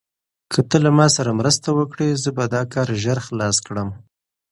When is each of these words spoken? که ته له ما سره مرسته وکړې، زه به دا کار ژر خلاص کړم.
که 0.51 0.59
ته 0.69 0.77
له 0.83 0.91
ما 0.97 1.07
سره 1.15 1.31
مرسته 1.39 1.69
وکړې، 1.73 2.09
زه 2.23 2.29
به 2.37 2.43
دا 2.53 2.61
کار 2.73 2.87
ژر 3.03 3.17
خلاص 3.27 3.57
کړم. 3.67 3.89